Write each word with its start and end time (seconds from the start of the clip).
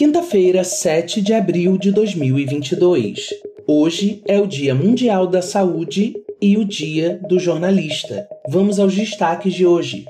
Quinta-feira, 0.00 0.64
7 0.64 1.20
de 1.20 1.34
abril 1.34 1.76
de 1.76 1.92
2022. 1.92 3.34
Hoje 3.66 4.22
é 4.26 4.40
o 4.40 4.46
Dia 4.46 4.74
Mundial 4.74 5.26
da 5.26 5.42
Saúde 5.42 6.14
e 6.40 6.56
o 6.56 6.64
Dia 6.64 7.20
do 7.28 7.38
Jornalista. 7.38 8.26
Vamos 8.48 8.80
aos 8.80 8.94
destaques 8.94 9.52
de 9.52 9.66
hoje. 9.66 10.06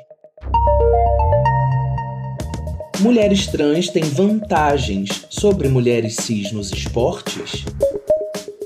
Mulheres 3.01 3.48
trans 3.48 3.89
têm 3.89 4.05
vantagens 4.05 5.27
sobre 5.29 5.67
mulheres 5.67 6.15
cis 6.15 6.53
nos 6.53 6.70
esportes? 6.70 7.65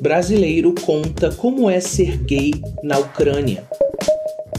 Brasileiro 0.03 0.75
conta 0.75 1.31
como 1.35 1.71
é 1.71 1.81
ser 1.81 2.19
gay 2.19 2.51
na 2.83 2.99
Ucrânia. 2.99 3.65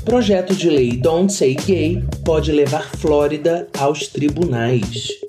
Projeto 0.04 0.56
de 0.56 0.68
lei 0.68 0.98
Don't 0.98 1.32
Say 1.32 1.54
Gay 1.54 2.04
pode 2.26 2.52
levar 2.52 2.90
Flórida 2.96 3.68
aos 3.78 4.08
tribunais. 4.08 5.25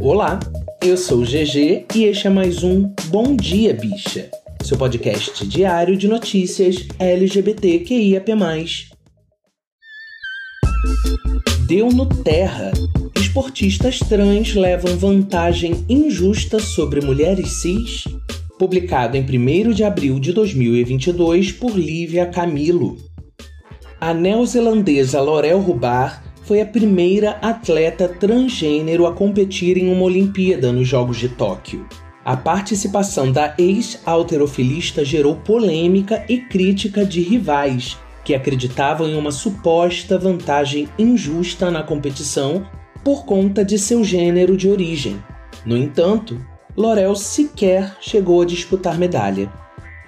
Olá, 0.00 0.38
eu 0.80 0.96
sou 0.96 1.22
o 1.22 1.24
GG 1.24 1.86
e 1.92 2.04
este 2.04 2.28
é 2.28 2.30
mais 2.30 2.62
um 2.62 2.94
Bom 3.08 3.34
Dia 3.34 3.74
Bicha, 3.74 4.30
seu 4.62 4.78
podcast 4.78 5.44
diário 5.44 5.96
de 5.96 6.06
notícias 6.06 6.86
LGBTQIAP+. 7.00 8.30
Deu 11.66 11.88
no 11.88 12.06
terra 12.06 12.70
esportistas 13.16 13.98
trans 13.98 14.54
levam 14.54 14.96
vantagem 14.96 15.84
injusta 15.88 16.60
sobre 16.60 17.00
mulheres 17.00 17.60
cis? 17.60 18.04
Publicado 18.56 19.16
em 19.16 19.22
1 19.22 19.72
de 19.72 19.82
abril 19.82 20.20
de 20.20 20.32
2022 20.32 21.50
por 21.50 21.76
Lívia 21.76 22.26
Camilo. 22.26 22.96
A 24.00 24.14
neozelandesa 24.14 25.20
Laurel 25.20 25.58
Rubar 25.58 26.27
foi 26.48 26.62
a 26.62 26.66
primeira 26.66 27.32
atleta 27.42 28.08
transgênero 28.08 29.06
a 29.06 29.12
competir 29.12 29.76
em 29.76 29.92
uma 29.92 30.04
Olimpíada 30.04 30.72
nos 30.72 30.88
Jogos 30.88 31.18
de 31.18 31.28
Tóquio. 31.28 31.86
A 32.24 32.34
participação 32.38 33.30
da 33.30 33.54
ex-alterofilista 33.58 35.04
gerou 35.04 35.36
polêmica 35.36 36.24
e 36.26 36.38
crítica 36.38 37.04
de 37.04 37.20
rivais, 37.20 37.98
que 38.24 38.34
acreditavam 38.34 39.06
em 39.06 39.14
uma 39.14 39.30
suposta 39.30 40.18
vantagem 40.18 40.88
injusta 40.98 41.70
na 41.70 41.82
competição 41.82 42.66
por 43.04 43.26
conta 43.26 43.62
de 43.62 43.78
seu 43.78 44.02
gênero 44.02 44.56
de 44.56 44.70
origem. 44.70 45.22
No 45.66 45.76
entanto, 45.76 46.42
Laurel 46.74 47.14
sequer 47.14 47.94
chegou 48.00 48.40
a 48.40 48.46
disputar 48.46 48.96
medalha. 48.98 49.52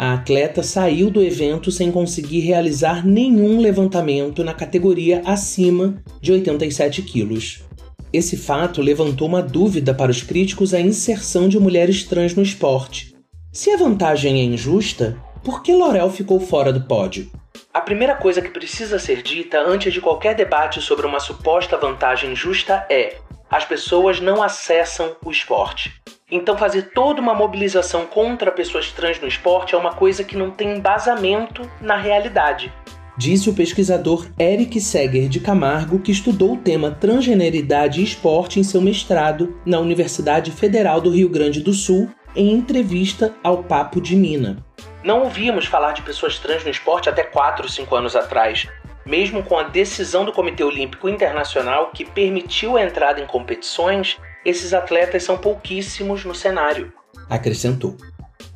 A 0.02 0.14
atleta 0.14 0.62
saiu 0.62 1.10
do 1.10 1.22
evento 1.22 1.70
sem 1.70 1.92
conseguir 1.92 2.40
realizar 2.40 3.06
nenhum 3.06 3.60
levantamento 3.60 4.42
na 4.42 4.54
categoria 4.54 5.20
acima 5.26 6.02
de 6.22 6.32
87 6.32 7.02
quilos. 7.02 7.62
Esse 8.10 8.34
fato 8.34 8.80
levantou 8.80 9.28
uma 9.28 9.42
dúvida 9.42 9.92
para 9.92 10.10
os 10.10 10.22
críticos 10.22 10.72
à 10.72 10.80
inserção 10.80 11.50
de 11.50 11.60
mulheres 11.60 12.02
trans 12.04 12.34
no 12.34 12.42
esporte. 12.42 13.14
Se 13.52 13.72
a 13.72 13.76
vantagem 13.76 14.40
é 14.40 14.44
injusta, 14.44 15.18
por 15.44 15.62
que 15.62 15.74
Laurel 15.74 16.08
ficou 16.08 16.40
fora 16.40 16.72
do 16.72 16.80
pódio? 16.80 17.30
A 17.70 17.82
primeira 17.82 18.14
coisa 18.14 18.40
que 18.40 18.48
precisa 18.48 18.98
ser 18.98 19.20
dita 19.20 19.60
antes 19.60 19.92
de 19.92 20.00
qualquer 20.00 20.34
debate 20.34 20.80
sobre 20.80 21.06
uma 21.06 21.20
suposta 21.20 21.76
vantagem 21.76 22.34
justa 22.34 22.86
é: 22.88 23.18
as 23.50 23.66
pessoas 23.66 24.18
não 24.18 24.42
acessam 24.42 25.14
o 25.22 25.30
esporte. 25.30 25.92
Então, 26.30 26.56
fazer 26.56 26.90
toda 26.94 27.20
uma 27.20 27.34
mobilização 27.34 28.06
contra 28.06 28.52
pessoas 28.52 28.92
trans 28.92 29.20
no 29.20 29.26
esporte 29.26 29.74
é 29.74 29.78
uma 29.78 29.92
coisa 29.92 30.22
que 30.22 30.36
não 30.36 30.50
tem 30.50 30.76
embasamento 30.76 31.68
na 31.80 31.96
realidade. 31.96 32.72
Disse 33.16 33.50
o 33.50 33.54
pesquisador 33.54 34.26
Eric 34.38 34.80
Seger 34.80 35.28
de 35.28 35.40
Camargo, 35.40 35.98
que 35.98 36.12
estudou 36.12 36.54
o 36.54 36.56
tema 36.56 36.92
transgeneridade 36.92 38.00
e 38.00 38.04
esporte 38.04 38.60
em 38.60 38.62
seu 38.62 38.80
mestrado 38.80 39.60
na 39.66 39.78
Universidade 39.78 40.50
Federal 40.52 41.00
do 41.00 41.10
Rio 41.10 41.28
Grande 41.28 41.60
do 41.60 41.72
Sul, 41.72 42.08
em 42.34 42.52
entrevista 42.52 43.34
ao 43.42 43.64
Papo 43.64 44.00
de 44.00 44.14
Mina. 44.14 44.64
Não 45.02 45.24
ouvíamos 45.24 45.66
falar 45.66 45.92
de 45.92 46.02
pessoas 46.02 46.38
trans 46.38 46.62
no 46.64 46.70
esporte 46.70 47.08
até 47.08 47.22
4 47.22 47.64
ou 47.64 47.68
5 47.68 47.94
anos 47.94 48.14
atrás, 48.14 48.68
mesmo 49.04 49.42
com 49.42 49.58
a 49.58 49.64
decisão 49.64 50.24
do 50.24 50.32
Comitê 50.32 50.62
Olímpico 50.62 51.08
Internacional 51.08 51.90
que 51.92 52.04
permitiu 52.04 52.76
a 52.76 52.82
entrada 52.82 53.20
em 53.20 53.26
competições, 53.26 54.16
esses 54.44 54.72
atletas 54.72 55.22
são 55.22 55.36
pouquíssimos 55.36 56.24
no 56.24 56.34
cenário. 56.34 56.92
Acrescentou. 57.28 57.96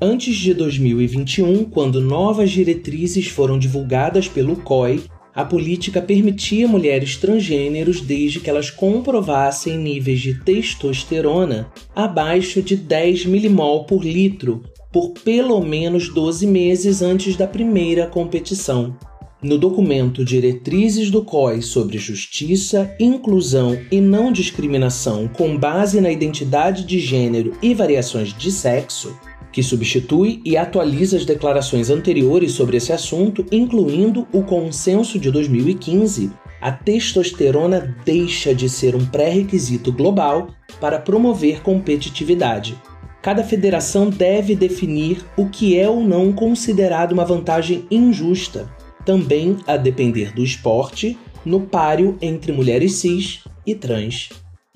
Antes 0.00 0.36
de 0.36 0.52
2021, 0.54 1.64
quando 1.64 2.00
novas 2.00 2.50
diretrizes 2.50 3.28
foram 3.28 3.58
divulgadas 3.58 4.28
pelo 4.28 4.56
COI, 4.56 5.04
a 5.34 5.44
política 5.44 6.00
permitia 6.00 6.68
mulheres 6.68 7.16
transgêneros 7.16 8.00
desde 8.00 8.40
que 8.40 8.48
elas 8.48 8.70
comprovassem 8.70 9.76
níveis 9.76 10.20
de 10.20 10.34
testosterona 10.44 11.72
abaixo 11.94 12.62
de 12.62 12.76
10 12.76 13.26
milimol 13.26 13.84
por 13.84 14.04
litro 14.04 14.62
por 14.94 15.10
pelo 15.10 15.60
menos 15.60 16.08
12 16.08 16.46
meses 16.46 17.02
antes 17.02 17.34
da 17.34 17.48
primeira 17.48 18.06
competição. 18.06 18.96
No 19.44 19.58
documento 19.58 20.24
Diretrizes 20.24 21.10
do 21.10 21.22
COI 21.22 21.60
sobre 21.60 21.98
Justiça, 21.98 22.96
Inclusão 22.98 23.78
e 23.90 24.00
Não 24.00 24.32
Discriminação 24.32 25.28
com 25.28 25.54
base 25.54 26.00
na 26.00 26.10
identidade 26.10 26.82
de 26.86 26.98
gênero 26.98 27.52
e 27.60 27.74
variações 27.74 28.32
de 28.32 28.50
sexo, 28.50 29.14
que 29.52 29.62
substitui 29.62 30.40
e 30.46 30.56
atualiza 30.56 31.18
as 31.18 31.26
declarações 31.26 31.90
anteriores 31.90 32.52
sobre 32.52 32.78
esse 32.78 32.90
assunto, 32.90 33.44
incluindo 33.52 34.26
o 34.32 34.42
consenso 34.42 35.18
de 35.18 35.30
2015, 35.30 36.32
a 36.58 36.72
testosterona 36.72 37.94
deixa 38.02 38.54
de 38.54 38.66
ser 38.66 38.96
um 38.96 39.04
pré-requisito 39.04 39.92
global 39.92 40.48
para 40.80 40.98
promover 40.98 41.60
competitividade. 41.60 42.80
Cada 43.20 43.44
federação 43.44 44.08
deve 44.08 44.56
definir 44.56 45.22
o 45.36 45.50
que 45.50 45.78
é 45.78 45.86
ou 45.86 46.02
não 46.02 46.32
considerado 46.32 47.12
uma 47.12 47.26
vantagem 47.26 47.84
injusta, 47.90 48.72
também 49.04 49.56
a 49.66 49.76
depender 49.76 50.32
do 50.32 50.42
esporte, 50.42 51.18
no 51.44 51.60
páreo 51.60 52.16
entre 52.20 52.52
mulheres 52.52 52.94
cis 52.94 53.40
e 53.66 53.74
trans. 53.74 54.30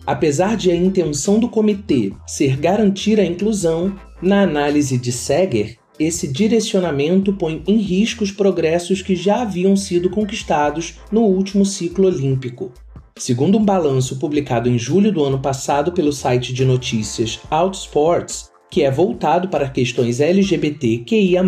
Apesar 0.06 0.56
de 0.56 0.70
a 0.70 0.74
intenção 0.74 1.38
do 1.38 1.48
comitê 1.48 2.12
ser 2.26 2.56
garantir 2.56 3.20
a 3.20 3.24
inclusão, 3.24 3.94
na 4.22 4.42
análise 4.42 4.96
de 4.98 5.12
Seger, 5.12 5.76
esse 5.98 6.28
direcionamento 6.28 7.32
põe 7.32 7.62
em 7.66 7.76
risco 7.76 8.22
os 8.22 8.30
progressos 8.30 9.02
que 9.02 9.16
já 9.16 9.42
haviam 9.42 9.76
sido 9.76 10.08
conquistados 10.08 10.94
no 11.10 11.22
último 11.22 11.64
ciclo 11.66 12.06
olímpico. 12.06 12.72
Segundo 13.18 13.58
um 13.58 13.64
balanço 13.64 14.16
publicado 14.18 14.68
em 14.68 14.78
julho 14.78 15.10
do 15.10 15.24
ano 15.24 15.40
passado 15.40 15.90
pelo 15.90 16.12
site 16.12 16.54
de 16.54 16.64
notícias 16.64 17.40
Outsports, 17.50 18.48
que 18.70 18.84
é 18.84 18.90
voltado 18.90 19.48
para 19.48 19.68
questões 19.68 20.20
LGBTQIA, 20.20 21.42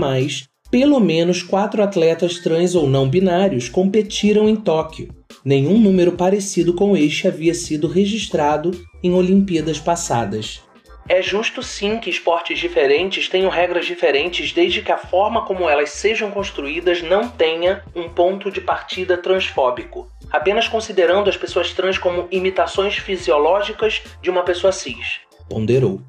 pelo 0.70 1.00
menos 1.00 1.42
quatro 1.42 1.82
atletas 1.82 2.38
trans 2.38 2.74
ou 2.74 2.88
não 2.88 3.08
binários 3.08 3.68
competiram 3.68 4.48
em 4.48 4.56
Tóquio. 4.56 5.08
Nenhum 5.44 5.78
número 5.78 6.12
parecido 6.12 6.74
com 6.74 6.96
este 6.96 7.26
havia 7.26 7.54
sido 7.54 7.88
registrado 7.88 8.70
em 9.02 9.12
Olimpíadas 9.12 9.78
passadas. 9.78 10.62
É 11.08 11.20
justo 11.20 11.62
sim 11.62 11.98
que 11.98 12.10
esportes 12.10 12.58
diferentes 12.58 13.28
tenham 13.28 13.50
regras 13.50 13.86
diferentes 13.86 14.52
desde 14.52 14.82
que 14.82 14.92
a 14.92 14.98
forma 14.98 15.44
como 15.44 15.68
elas 15.68 15.90
sejam 15.90 16.30
construídas 16.30 17.02
não 17.02 17.28
tenha 17.28 17.82
um 17.96 18.08
ponto 18.08 18.50
de 18.50 18.60
partida 18.60 19.16
transfóbico 19.16 20.08
apenas 20.30 20.68
considerando 20.68 21.28
as 21.28 21.36
pessoas 21.36 21.72
trans 21.72 21.98
como 21.98 22.28
imitações 22.30 22.96
fisiológicas 22.96 24.02
de 24.22 24.30
uma 24.30 24.42
pessoa 24.42 24.72
cis. 24.72 25.20
Ponderou. 25.48 26.00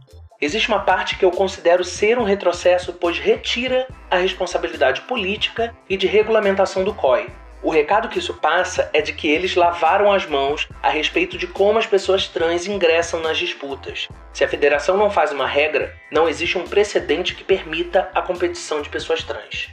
Existe 0.41 0.69
uma 0.69 0.79
parte 0.79 1.19
que 1.19 1.23
eu 1.23 1.29
considero 1.29 1.83
ser 1.83 2.17
um 2.17 2.23
retrocesso, 2.23 2.93
pois 2.93 3.19
retira 3.19 3.87
a 4.09 4.17
responsabilidade 4.17 5.01
política 5.01 5.71
e 5.87 5.95
de 5.95 6.07
regulamentação 6.07 6.83
do 6.83 6.95
COI. 6.95 7.27
O 7.61 7.69
recado 7.69 8.09
que 8.09 8.17
isso 8.17 8.33
passa 8.33 8.89
é 8.91 9.03
de 9.03 9.13
que 9.13 9.27
eles 9.27 9.55
lavaram 9.55 10.11
as 10.11 10.25
mãos 10.25 10.67
a 10.81 10.89
respeito 10.89 11.37
de 11.37 11.45
como 11.45 11.77
as 11.77 11.85
pessoas 11.85 12.27
trans 12.27 12.65
ingressam 12.65 13.21
nas 13.21 13.37
disputas. 13.37 14.09
Se 14.33 14.43
a 14.43 14.47
federação 14.47 14.97
não 14.97 15.11
faz 15.11 15.31
uma 15.31 15.45
regra, 15.45 15.93
não 16.11 16.27
existe 16.27 16.57
um 16.57 16.63
precedente 16.63 17.35
que 17.35 17.43
permita 17.43 18.09
a 18.15 18.23
competição 18.23 18.81
de 18.81 18.89
pessoas 18.89 19.23
trans. 19.23 19.69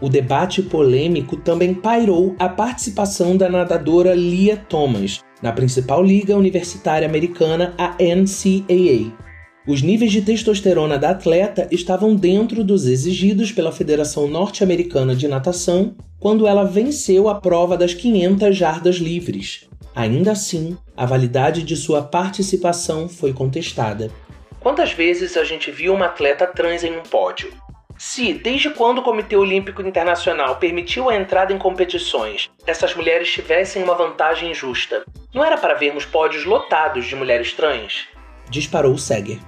O 0.00 0.08
debate 0.08 0.62
polêmico 0.62 1.36
também 1.36 1.72
pairou 1.72 2.34
a 2.40 2.48
participação 2.48 3.36
da 3.36 3.48
nadadora 3.48 4.14
Lia 4.16 4.56
Thomas 4.56 5.20
na 5.40 5.52
principal 5.52 6.02
liga 6.02 6.36
universitária 6.36 7.06
americana, 7.06 7.72
a 7.78 7.94
NCAA. 8.02 9.27
Os 9.68 9.82
níveis 9.82 10.10
de 10.10 10.22
testosterona 10.22 10.98
da 10.98 11.10
atleta 11.10 11.68
estavam 11.70 12.16
dentro 12.16 12.64
dos 12.64 12.86
exigidos 12.86 13.52
pela 13.52 13.70
Federação 13.70 14.26
Norte-Americana 14.26 15.14
de 15.14 15.28
Natação 15.28 15.94
quando 16.18 16.46
ela 16.46 16.64
venceu 16.64 17.28
a 17.28 17.34
prova 17.34 17.76
das 17.76 17.92
500 17.92 18.56
jardas 18.56 18.96
livres. 18.96 19.68
Ainda 19.94 20.32
assim, 20.32 20.74
a 20.96 21.04
validade 21.04 21.62
de 21.62 21.76
sua 21.76 22.00
participação 22.00 23.10
foi 23.10 23.34
contestada. 23.34 24.10
Quantas 24.58 24.92
vezes 24.92 25.36
a 25.36 25.44
gente 25.44 25.70
viu 25.70 25.92
uma 25.92 26.06
atleta 26.06 26.46
trans 26.46 26.82
em 26.82 26.96
um 26.96 27.02
pódio? 27.02 27.52
Se, 27.98 28.32
desde 28.32 28.70
quando 28.70 29.00
o 29.00 29.02
Comitê 29.02 29.36
Olímpico 29.36 29.82
Internacional 29.82 30.56
permitiu 30.56 31.10
a 31.10 31.16
entrada 31.16 31.52
em 31.52 31.58
competições, 31.58 32.48
essas 32.66 32.94
mulheres 32.94 33.30
tivessem 33.30 33.82
uma 33.82 33.94
vantagem 33.94 34.54
justa, 34.54 35.04
não 35.34 35.44
era 35.44 35.58
para 35.58 35.74
vermos 35.74 36.06
pódios 36.06 36.46
lotados 36.46 37.04
de 37.04 37.14
mulheres 37.14 37.52
trans? 37.52 38.08
Disparou 38.48 38.96
Seger. 38.96 39.38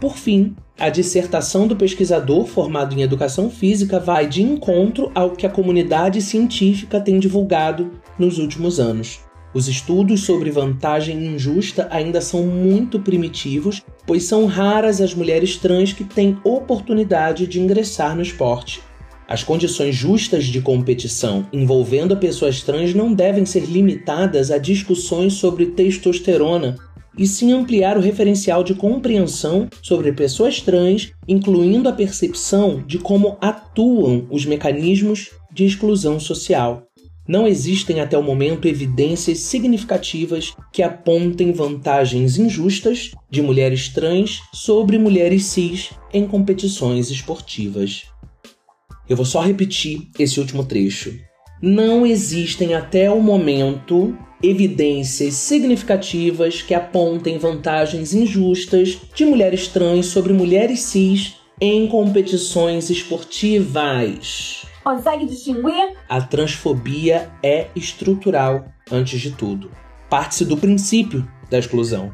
Por 0.00 0.16
fim, 0.16 0.56
a 0.78 0.88
dissertação 0.88 1.66
do 1.66 1.76
pesquisador 1.76 2.46
formado 2.46 2.94
em 2.94 3.02
educação 3.02 3.50
física 3.50 4.00
vai 4.00 4.26
de 4.26 4.42
encontro 4.42 5.12
ao 5.14 5.32
que 5.32 5.46
a 5.46 5.50
comunidade 5.50 6.22
científica 6.22 6.98
tem 6.98 7.18
divulgado 7.18 7.90
nos 8.18 8.38
últimos 8.38 8.80
anos. 8.80 9.20
Os 9.52 9.68
estudos 9.68 10.22
sobre 10.22 10.50
vantagem 10.50 11.26
injusta 11.26 11.86
ainda 11.90 12.22
são 12.22 12.46
muito 12.46 12.98
primitivos, 13.00 13.82
pois 14.06 14.24
são 14.24 14.46
raras 14.46 15.02
as 15.02 15.12
mulheres 15.12 15.56
trans 15.56 15.92
que 15.92 16.04
têm 16.04 16.38
oportunidade 16.44 17.46
de 17.46 17.60
ingressar 17.60 18.16
no 18.16 18.22
esporte. 18.22 18.80
As 19.28 19.44
condições 19.44 19.94
justas 19.94 20.46
de 20.46 20.62
competição 20.62 21.46
envolvendo 21.52 22.16
pessoas 22.16 22.62
trans 22.62 22.94
não 22.94 23.12
devem 23.12 23.44
ser 23.44 23.64
limitadas 23.64 24.50
a 24.50 24.56
discussões 24.56 25.34
sobre 25.34 25.66
testosterona, 25.66 26.76
e 27.20 27.26
sim 27.26 27.52
ampliar 27.52 27.98
o 27.98 28.00
referencial 28.00 28.64
de 28.64 28.74
compreensão 28.74 29.68
sobre 29.82 30.10
pessoas 30.10 30.62
trans, 30.62 31.12
incluindo 31.28 31.86
a 31.86 31.92
percepção 31.92 32.82
de 32.86 32.98
como 32.98 33.36
atuam 33.42 34.26
os 34.30 34.46
mecanismos 34.46 35.28
de 35.52 35.66
exclusão 35.66 36.18
social. 36.18 36.86
Não 37.28 37.46
existem 37.46 38.00
até 38.00 38.16
o 38.16 38.22
momento 38.22 38.66
evidências 38.66 39.40
significativas 39.40 40.54
que 40.72 40.82
apontem 40.82 41.52
vantagens 41.52 42.38
injustas 42.38 43.10
de 43.30 43.42
mulheres 43.42 43.90
trans 43.90 44.40
sobre 44.54 44.96
mulheres 44.98 45.44
cis 45.44 45.90
em 46.14 46.26
competições 46.26 47.10
esportivas. 47.10 48.04
Eu 49.06 49.16
vou 49.16 49.26
só 49.26 49.42
repetir 49.42 50.08
esse 50.18 50.40
último 50.40 50.64
trecho. 50.64 51.14
Não 51.62 52.06
existem 52.06 52.74
até 52.74 53.10
o 53.10 53.20
momento 53.20 54.16
evidências 54.42 55.34
significativas 55.34 56.62
que 56.62 56.72
apontem 56.72 57.36
vantagens 57.36 58.14
injustas 58.14 58.98
de 59.14 59.26
mulheres 59.26 59.68
trans 59.68 60.06
sobre 60.06 60.32
mulheres 60.32 60.80
cis 60.80 61.36
em 61.60 61.86
competições 61.86 62.88
esportivas. 62.88 64.64
Consegue 64.82 65.26
distinguir? 65.26 65.98
A 66.08 66.22
transfobia 66.22 67.30
é 67.42 67.66
estrutural, 67.76 68.64
antes 68.90 69.20
de 69.20 69.32
tudo. 69.32 69.70
Parte-se 70.08 70.46
do 70.46 70.56
princípio 70.56 71.28
da 71.50 71.58
exclusão. 71.58 72.10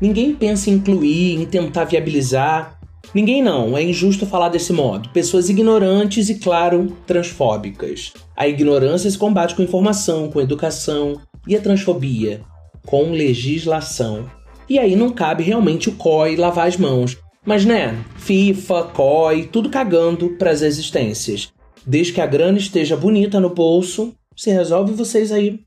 Ninguém 0.00 0.34
pensa 0.34 0.70
em 0.70 0.74
incluir, 0.74 1.34
em 1.34 1.44
tentar 1.44 1.84
viabilizar. 1.84 2.75
Ninguém 3.16 3.42
não, 3.42 3.78
é 3.78 3.82
injusto 3.82 4.26
falar 4.26 4.50
desse 4.50 4.74
modo. 4.74 5.08
Pessoas 5.08 5.48
ignorantes 5.48 6.28
e, 6.28 6.34
claro, 6.34 6.94
transfóbicas. 7.06 8.12
A 8.36 8.46
ignorância 8.46 9.10
se 9.10 9.16
combate 9.16 9.54
com 9.54 9.62
informação, 9.62 10.30
com 10.30 10.38
educação, 10.38 11.18
e 11.48 11.56
a 11.56 11.60
transfobia? 11.62 12.42
Com 12.84 13.12
legislação. 13.12 14.30
E 14.68 14.78
aí 14.78 14.94
não 14.94 15.08
cabe 15.08 15.42
realmente 15.42 15.88
o 15.88 15.92
COI 15.92 16.36
lavar 16.36 16.68
as 16.68 16.76
mãos. 16.76 17.16
Mas 17.42 17.64
né, 17.64 17.98
FIFA, 18.18 18.82
COI, 18.92 19.48
tudo 19.50 19.70
cagando 19.70 20.36
para 20.36 20.50
as 20.50 20.60
existências. 20.60 21.48
Desde 21.86 22.12
que 22.12 22.20
a 22.20 22.26
grana 22.26 22.58
esteja 22.58 22.98
bonita 22.98 23.40
no 23.40 23.48
bolso, 23.48 24.12
se 24.36 24.50
resolve 24.50 24.92
vocês 24.92 25.32
aí. 25.32 25.60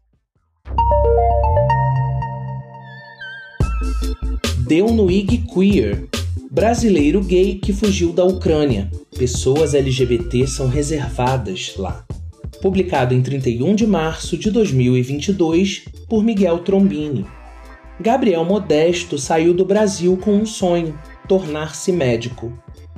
Deu 4.68 4.90
no 4.94 5.10
IG 5.10 5.46
Queer. 5.52 6.19
Brasileiro 6.52 7.22
gay 7.22 7.56
que 7.56 7.72
fugiu 7.72 8.12
da 8.12 8.24
Ucrânia. 8.24 8.90
Pessoas 9.18 9.74
LGBT 9.74 10.48
são 10.48 10.68
reservadas 10.68 11.76
lá 11.78 12.06
publicado 12.62 13.14
em 13.14 13.22
31 13.22 13.76
de 13.76 13.88
março 13.88 14.38
de 14.38 14.52
2022 14.52 15.86
por 16.10 16.24
Miguel 16.24 16.60
Trombini. 16.60 17.26
Gabriel 18.00 18.44
Modesto 18.44 19.18
saiu 19.18 19.54
do 19.54 19.66
Brasil 19.66 20.18
com 20.18 20.32
um 20.32 20.46
sonho: 20.46 20.98
tornar-se 21.28 21.92
médico. 21.92 22.52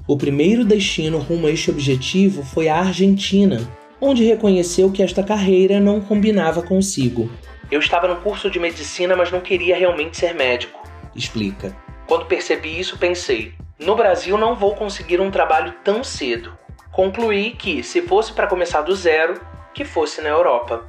O 0.08 0.18
primeiro 0.18 0.66
destino 0.66 1.20
rumo 1.20 1.48
a 1.48 1.52
este 1.52 1.70
objetivo 1.70 2.44
foi 2.44 2.68
a 2.68 2.80
Argentina, 2.80 3.62
onde 4.00 4.26
reconheceu 4.26 4.92
que 4.92 5.04
esta 5.04 5.24
carreira 5.24 5.80
não 5.80 6.02
combinava 6.02 6.62
consigo. 6.62 7.30
Eu 7.70 7.80
estava 7.80 8.08
no 8.08 8.18
curso 8.18 8.50
de 8.50 8.60
medicina, 8.60 9.16
mas 9.16 9.32
não 9.32 9.40
queria 9.40 9.78
realmente 9.78 10.18
ser 10.18 10.34
médico, 10.34 10.82
explica. 11.16 11.76
Quando 12.12 12.26
percebi 12.26 12.78
isso, 12.78 12.98
pensei: 12.98 13.54
no 13.80 13.96
Brasil 13.96 14.38
não 14.38 14.54
vou 14.54 14.76
conseguir 14.76 15.22
um 15.22 15.32
trabalho 15.32 15.76
tão 15.82 16.04
cedo. 16.04 16.52
Concluí 16.92 17.52
que, 17.52 17.82
se 17.84 18.02
fosse 18.02 18.34
para 18.34 18.48
começar 18.48 18.82
do 18.82 18.94
zero, 18.94 19.40
que 19.74 19.86
fosse 19.86 20.20
na 20.20 20.28
Europa. 20.28 20.84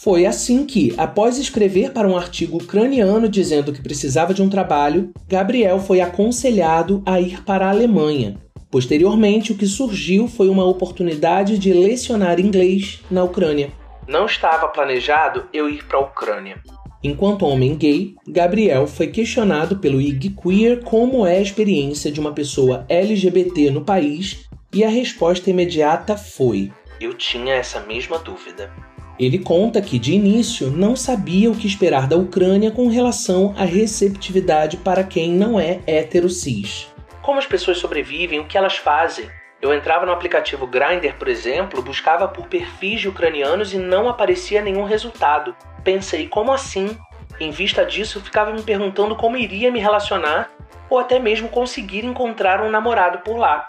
Foi 0.00 0.26
assim 0.26 0.64
que, 0.64 0.94
após 0.96 1.38
escrever 1.38 1.90
para 1.90 2.06
um 2.06 2.16
artigo 2.16 2.58
ucraniano 2.58 3.28
dizendo 3.28 3.72
que 3.72 3.82
precisava 3.82 4.32
de 4.32 4.42
um 4.42 4.48
trabalho, 4.48 5.10
Gabriel 5.26 5.80
foi 5.80 6.00
aconselhado 6.00 7.02
a 7.04 7.20
ir 7.20 7.42
para 7.42 7.66
a 7.66 7.70
Alemanha. 7.70 8.36
Posteriormente, 8.70 9.50
o 9.50 9.58
que 9.58 9.66
surgiu 9.66 10.28
foi 10.28 10.48
uma 10.48 10.64
oportunidade 10.64 11.58
de 11.58 11.72
lecionar 11.72 12.38
inglês 12.38 13.02
na 13.10 13.24
Ucrânia. 13.24 13.72
Não 14.06 14.24
estava 14.24 14.68
planejado 14.68 15.48
eu 15.52 15.68
ir 15.68 15.84
para 15.84 15.98
a 15.98 16.02
Ucrânia. 16.02 16.62
Enquanto 17.02 17.46
homem 17.46 17.76
gay, 17.76 18.14
Gabriel 18.28 18.86
foi 18.86 19.06
questionado 19.06 19.78
pelo 19.78 20.00
IG 20.00 20.30
Queer 20.30 20.82
como 20.82 21.26
é 21.26 21.38
a 21.38 21.42
experiência 21.42 22.12
de 22.12 22.20
uma 22.20 22.32
pessoa 22.32 22.84
LGBT 22.88 23.70
no 23.70 23.80
país 23.80 24.48
e 24.72 24.84
a 24.84 24.88
resposta 24.88 25.48
imediata 25.48 26.16
foi: 26.16 26.70
eu 27.00 27.14
tinha 27.14 27.54
essa 27.54 27.80
mesma 27.80 28.18
dúvida. 28.18 28.70
Ele 29.18 29.38
conta 29.38 29.80
que, 29.80 29.98
de 29.98 30.12
início, 30.12 30.70
não 30.70 30.94
sabia 30.94 31.50
o 31.50 31.54
que 31.54 31.66
esperar 31.66 32.06
da 32.06 32.16
Ucrânia 32.16 32.70
com 32.70 32.88
relação 32.88 33.54
à 33.56 33.64
receptividade 33.64 34.76
para 34.76 35.02
quem 35.02 35.32
não 35.32 35.58
é 35.58 35.80
hétero-cis. 35.86 36.88
Como 37.22 37.38
as 37.38 37.46
pessoas 37.46 37.78
sobrevivem, 37.78 38.40
o 38.40 38.46
que 38.46 38.56
elas 38.56 38.76
fazem. 38.76 39.26
Eu 39.62 39.74
entrava 39.74 40.06
no 40.06 40.12
aplicativo 40.12 40.66
Grindr, 40.66 41.14
por 41.18 41.28
exemplo, 41.28 41.82
buscava 41.82 42.26
por 42.26 42.46
perfis 42.46 43.00
de 43.00 43.08
ucranianos 43.08 43.74
e 43.74 43.78
não 43.78 44.08
aparecia 44.08 44.62
nenhum 44.62 44.84
resultado. 44.84 45.54
Pensei, 45.84 46.26
como 46.26 46.50
assim? 46.50 46.96
Em 47.38 47.50
vista 47.50 47.84
disso, 47.84 48.20
ficava 48.20 48.52
me 48.52 48.62
perguntando 48.62 49.14
como 49.14 49.36
iria 49.36 49.70
me 49.70 49.78
relacionar 49.78 50.50
ou 50.88 50.98
até 50.98 51.18
mesmo 51.18 51.48
conseguir 51.48 52.04
encontrar 52.04 52.62
um 52.62 52.70
namorado 52.70 53.18
por 53.18 53.36
lá. 53.36 53.66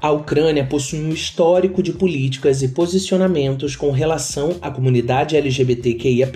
A 0.00 0.10
Ucrânia 0.10 0.64
possui 0.64 1.00
um 1.00 1.10
histórico 1.10 1.82
de 1.82 1.92
políticas 1.92 2.62
e 2.62 2.68
posicionamentos 2.68 3.74
com 3.74 3.90
relação 3.90 4.56
à 4.62 4.70
comunidade 4.70 5.36
LGBTQIAP+, 5.36 6.32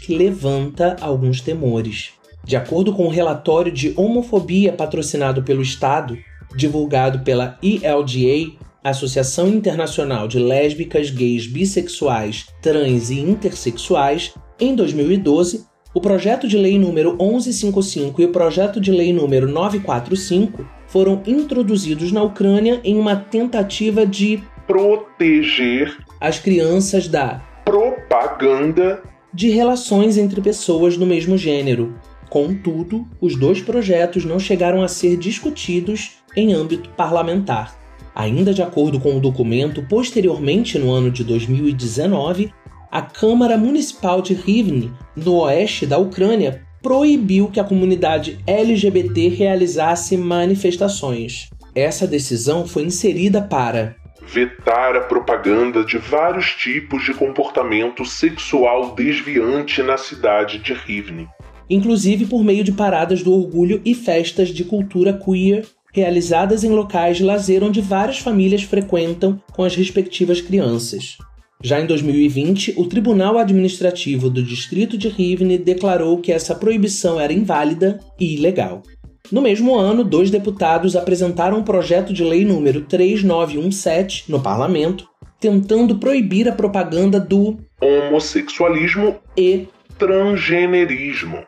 que 0.00 0.14
levanta 0.14 0.96
alguns 1.00 1.40
temores. 1.40 2.12
De 2.44 2.56
acordo 2.56 2.92
com 2.92 3.04
o 3.04 3.06
um 3.06 3.10
relatório 3.10 3.72
de 3.72 3.92
homofobia 3.96 4.72
patrocinado 4.72 5.42
pelo 5.42 5.62
Estado, 5.62 6.18
divulgado 6.54 7.20
pela 7.20 7.58
ELGA, 7.62 8.52
Associação 8.82 9.48
Internacional 9.48 10.28
de 10.28 10.38
Lésbicas, 10.38 11.10
Gays, 11.10 11.46
Bissexuais, 11.46 12.46
Trans 12.62 13.10
e 13.10 13.20
Intersexuais, 13.20 14.34
em 14.60 14.74
2012, 14.74 15.66
o 15.94 16.00
projeto 16.00 16.46
de 16.46 16.56
lei 16.56 16.78
número 16.78 17.10
1155 17.16 18.20
e 18.20 18.24
o 18.26 18.32
projeto 18.32 18.80
de 18.80 18.92
lei 18.92 19.12
número 19.12 19.48
945 19.48 20.64
foram 20.86 21.22
introduzidos 21.26 22.12
na 22.12 22.22
Ucrânia 22.22 22.80
em 22.84 22.96
uma 22.96 23.16
tentativa 23.16 24.06
de 24.06 24.42
proteger 24.66 25.96
as 26.20 26.38
crianças 26.38 27.08
da 27.08 27.42
propaganda 27.64 29.02
de 29.32 29.50
relações 29.50 30.16
entre 30.18 30.40
pessoas 30.40 30.96
do 30.96 31.06
mesmo 31.06 31.36
gênero. 31.36 31.94
Contudo, 32.28 33.06
os 33.20 33.34
dois 33.36 33.62
projetos 33.62 34.24
não 34.24 34.38
chegaram 34.38 34.82
a 34.82 34.88
ser 34.88 35.16
discutidos 35.16 36.17
em 36.36 36.52
âmbito 36.52 36.90
parlamentar. 36.90 37.76
Ainda 38.14 38.52
de 38.52 38.62
acordo 38.62 38.98
com 38.98 39.16
o 39.16 39.20
documento, 39.20 39.82
posteriormente 39.88 40.78
no 40.78 40.90
ano 40.90 41.10
de 41.10 41.22
2019, 41.22 42.52
a 42.90 43.02
Câmara 43.02 43.56
Municipal 43.56 44.20
de 44.20 44.34
Rivne, 44.34 44.92
no 45.14 45.40
oeste 45.42 45.86
da 45.86 45.98
Ucrânia, 45.98 46.62
proibiu 46.82 47.48
que 47.48 47.60
a 47.60 47.64
comunidade 47.64 48.38
LGBT 48.46 49.28
realizasse 49.28 50.16
manifestações. 50.16 51.50
Essa 51.74 52.06
decisão 52.06 52.66
foi 52.66 52.84
inserida 52.84 53.42
para 53.42 53.96
vetar 54.26 54.94
a 54.94 55.00
propaganda 55.00 55.84
de 55.84 55.96
vários 55.96 56.52
tipos 56.54 57.04
de 57.04 57.14
comportamento 57.14 58.04
sexual 58.04 58.94
desviante 58.94 59.82
na 59.82 59.96
cidade 59.96 60.58
de 60.58 60.74
Rivne, 60.74 61.26
inclusive 61.68 62.26
por 62.26 62.44
meio 62.44 62.62
de 62.62 62.72
paradas 62.72 63.22
do 63.22 63.32
orgulho 63.32 63.80
e 63.84 63.94
festas 63.94 64.48
de 64.48 64.64
cultura 64.64 65.14
queer 65.14 65.66
realizadas 65.92 66.64
em 66.64 66.70
locais 66.70 67.16
de 67.16 67.24
lazer 67.24 67.62
onde 67.62 67.80
várias 67.80 68.18
famílias 68.18 68.62
frequentam 68.62 69.40
com 69.52 69.64
as 69.64 69.74
respectivas 69.74 70.40
crianças. 70.40 71.18
Já 71.62 71.80
em 71.80 71.86
2020, 71.86 72.74
o 72.76 72.86
Tribunal 72.86 73.36
Administrativo 73.36 74.30
do 74.30 74.42
Distrito 74.42 74.96
de 74.96 75.08
Rivne 75.08 75.58
declarou 75.58 76.18
que 76.18 76.30
essa 76.30 76.54
proibição 76.54 77.18
era 77.18 77.32
inválida 77.32 77.98
e 78.18 78.34
ilegal. 78.34 78.82
No 79.30 79.42
mesmo 79.42 79.76
ano, 79.76 80.04
dois 80.04 80.30
deputados 80.30 80.94
apresentaram 80.94 81.58
um 81.58 81.64
projeto 81.64 82.12
de 82.12 82.22
lei 82.22 82.44
número 82.44 82.82
3917 82.82 84.30
no 84.30 84.40
parlamento, 84.40 85.08
tentando 85.40 85.98
proibir 85.98 86.48
a 86.48 86.52
propaganda 86.52 87.18
do 87.20 87.58
homossexualismo 87.80 89.16
e 89.36 89.66
transgenerismo. 89.98 91.38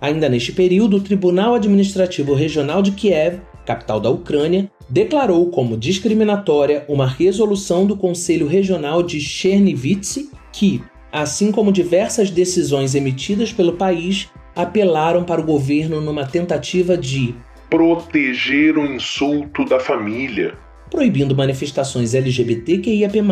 Ainda 0.00 0.28
neste 0.28 0.52
período, 0.52 0.96
o 0.96 1.00
Tribunal 1.00 1.54
Administrativo 1.54 2.32
Regional 2.32 2.82
de 2.82 2.92
Kiev, 2.92 3.40
capital 3.68 4.00
da 4.00 4.08
Ucrânia, 4.08 4.70
declarou 4.88 5.50
como 5.50 5.76
discriminatória 5.76 6.86
uma 6.88 7.06
resolução 7.06 7.84
do 7.84 7.98
Conselho 7.98 8.46
Regional 8.46 9.02
de 9.02 9.20
Chernivtsi 9.20 10.30
que, 10.50 10.82
assim 11.12 11.52
como 11.52 11.70
diversas 11.70 12.30
decisões 12.30 12.94
emitidas 12.94 13.52
pelo 13.52 13.74
país, 13.74 14.30
apelaram 14.56 15.22
para 15.22 15.42
o 15.42 15.44
governo 15.44 16.00
numa 16.00 16.24
tentativa 16.24 16.96
de 16.96 17.34
proteger 17.68 18.78
o 18.78 18.86
insulto 18.86 19.66
da 19.66 19.78
família, 19.78 20.54
proibindo 20.90 21.36
manifestações 21.36 22.14
LGBTQIAP+, 22.14 23.22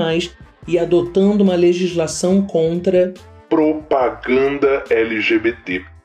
e 0.69 0.79
adotando 0.79 1.43
uma 1.43 1.55
legislação 1.55 2.43
contra 2.43 3.15
propaganda 3.49 4.85
LGBT. 4.91 5.96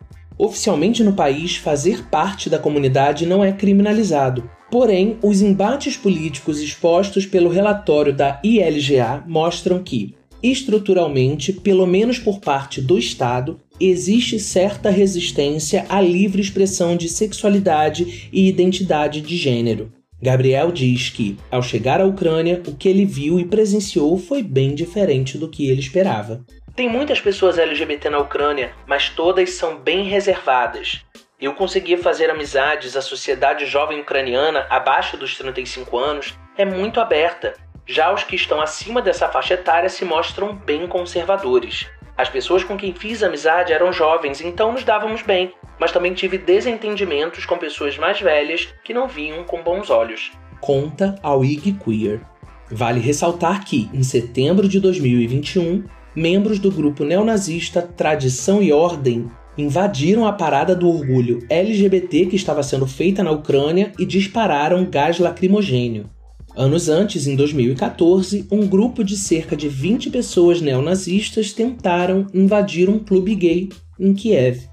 Oficialmente 0.42 1.04
no 1.04 1.14
país, 1.14 1.58
fazer 1.58 2.04
parte 2.10 2.50
da 2.50 2.58
comunidade 2.58 3.28
não 3.28 3.44
é 3.44 3.52
criminalizado. 3.52 4.50
Porém, 4.72 5.20
os 5.22 5.40
embates 5.40 5.96
políticos 5.96 6.60
expostos 6.60 7.28
pelo 7.28 7.48
relatório 7.48 8.12
da 8.12 8.42
ILGA 8.44 9.24
mostram 9.28 9.84
que, 9.84 10.16
estruturalmente, 10.42 11.54
pelo 11.54 11.86
menos 11.86 12.18
por 12.18 12.40
parte 12.40 12.82
do 12.82 12.98
Estado, 12.98 13.60
existe 13.80 14.40
certa 14.40 14.90
resistência 14.90 15.86
à 15.88 16.02
livre 16.02 16.42
expressão 16.42 16.98
de 16.98 17.08
sexualidade 17.08 18.28
e 18.34 18.50
identidade 18.50 19.22
de 19.22 19.38
gênero. 19.38 19.92
Gabriel 20.20 20.72
diz 20.72 21.10
que, 21.10 21.38
ao 21.52 21.62
chegar 21.62 22.02
à 22.02 22.06
Ucrânia, 22.06 22.64
o 22.68 22.76
que 22.76 22.90
ele 22.90 23.06
viu 23.06 23.40
e 23.40 23.46
presenciou 23.46 24.18
foi 24.18 24.42
bem 24.42 24.74
diferente 24.74 25.38
do 25.38 25.48
que 25.48 25.68
ele 25.68 25.82
esperava. 25.82 26.44
Tem 26.76 26.88
muitas 26.88 27.20
pessoas 27.20 27.58
LGBT 27.58 28.10
na 28.10 28.20
Ucrânia, 28.20 28.74
mas 28.88 29.10
todas 29.10 29.52
são 29.52 29.78
bem 29.78 30.04
reservadas. 30.04 31.06
Eu 31.40 31.54
conseguia 31.54 31.98
fazer 31.98 32.30
amizades, 32.30 32.96
a 32.96 33.02
sociedade 33.02 33.66
jovem 33.66 34.00
ucraniana, 34.00 34.66
abaixo 34.70 35.18
dos 35.18 35.38
35 35.38 35.98
anos, 35.98 36.34
é 36.58 36.64
muito 36.64 37.02
aberta. 37.02 37.56
Já 37.86 38.14
os 38.14 38.24
que 38.24 38.38
estão 38.38 38.62
acima 38.62 39.02
dessa 39.02 39.28
faixa 39.28 39.56
etária 39.56 39.90
se 39.90 40.06
mostram 40.06 40.56
bem 40.56 40.88
conservadores. 40.88 41.88
As 42.18 42.30
pessoas 42.30 42.64
com 42.64 42.78
quem 42.78 42.94
fiz 42.94 43.22
amizade 43.22 43.74
eram 43.74 43.92
jovens, 43.92 44.40
então 44.40 44.72
nos 44.72 44.86
dávamos 44.86 45.22
bem, 45.24 45.54
mas 45.78 45.92
também 45.92 46.14
tive 46.14 46.38
desentendimentos 46.38 47.46
com 47.46 47.58
pessoas 47.58 47.98
mais 47.98 48.22
velhas 48.22 48.70
que 48.84 48.94
não 48.94 49.10
vinham 49.10 49.44
com 49.44 49.62
bons 49.62 49.90
olhos. 49.90 50.32
Conta 50.62 51.16
ao 51.22 51.44
IG 51.44 51.74
Queer. 51.74 52.22
Vale 52.70 53.02
ressaltar 53.02 53.66
que, 53.66 53.90
em 53.94 54.04
setembro 54.04 54.70
de 54.70 54.80
2021, 54.80 55.84
membros 56.16 56.60
do 56.60 56.72
grupo 56.72 57.04
neonazista 57.04 57.82
Tradição 57.82 58.62
e 58.62 58.72
Ordem 58.72 59.30
invadiram 59.58 60.26
a 60.26 60.32
parada 60.32 60.76
do 60.76 60.90
orgulho 60.90 61.46
LGBT 61.50 62.26
que 62.26 62.36
estava 62.36 62.64
sendo 62.64 62.88
feita 62.88 63.24
na 63.24 63.32
Ucrânia 63.32 63.92
e 64.00 64.06
dispararam 64.06 64.86
gás 64.86 65.20
lacrimogênio. 65.20 66.10
Anos 66.56 66.90
antes, 66.90 67.28
em 67.28 67.36
2014, 67.36 68.46
um 68.52 68.68
grupo 68.68 69.04
de 69.04 69.16
cerca 69.16 69.56
de 69.56 69.70
20 69.70 70.10
pessoas 70.10 70.60
neonazistas 70.60 71.54
tentaram 71.54 72.28
invadir 72.34 72.90
um 72.90 73.00
clube 73.00 73.36
gay 73.36 73.70
em 74.00 74.14
Kiev. 74.14 74.70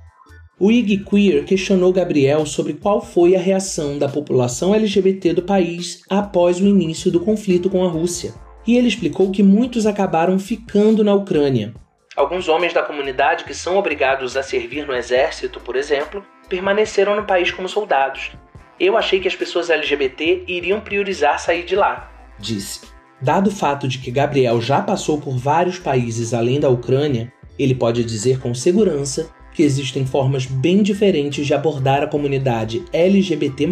O 0.58 0.72
IG 0.72 1.04
Queer 1.04 1.44
questionou 1.44 1.92
Gabriel 1.92 2.44
sobre 2.44 2.72
qual 2.72 3.00
foi 3.00 3.36
a 3.36 3.40
reação 3.40 3.96
da 3.96 4.08
população 4.08 4.74
LGBT 4.74 5.34
do 5.34 5.42
país 5.42 6.02
após 6.10 6.60
o 6.60 6.66
início 6.66 7.12
do 7.12 7.20
conflito 7.20 7.70
com 7.70 7.84
a 7.84 7.88
Rússia. 7.88 8.34
E 8.68 8.76
ele 8.76 8.86
explicou 8.86 9.32
que 9.32 9.42
muitos 9.42 9.84
acabaram 9.84 10.38
ficando 10.38 11.02
na 11.02 11.14
Ucrânia, 11.14 11.74
Alguns 12.18 12.48
homens 12.48 12.74
da 12.74 12.82
comunidade 12.82 13.44
que 13.44 13.54
são 13.54 13.76
obrigados 13.76 14.36
a 14.36 14.42
servir 14.42 14.84
no 14.84 14.92
exército, 14.92 15.60
por 15.60 15.76
exemplo, 15.76 16.26
permaneceram 16.48 17.14
no 17.14 17.22
país 17.22 17.52
como 17.52 17.68
soldados. 17.68 18.32
Eu 18.80 18.96
achei 18.96 19.20
que 19.20 19.28
as 19.28 19.36
pessoas 19.36 19.70
LGBT 19.70 20.42
iriam 20.48 20.80
priorizar 20.80 21.38
sair 21.38 21.64
de 21.64 21.76
lá, 21.76 22.10
disse. 22.36 22.80
Dado 23.22 23.50
o 23.50 23.52
fato 23.52 23.86
de 23.86 23.98
que 23.98 24.10
Gabriel 24.10 24.60
já 24.60 24.82
passou 24.82 25.20
por 25.20 25.38
vários 25.38 25.78
países 25.78 26.34
além 26.34 26.58
da 26.58 26.68
Ucrânia, 26.68 27.32
ele 27.56 27.76
pode 27.76 28.02
dizer 28.02 28.40
com 28.40 28.52
segurança 28.52 29.30
que 29.54 29.62
existem 29.62 30.04
formas 30.04 30.44
bem 30.44 30.82
diferentes 30.82 31.46
de 31.46 31.54
abordar 31.54 32.02
a 32.02 32.08
comunidade 32.08 32.84
LGBT, 32.92 33.68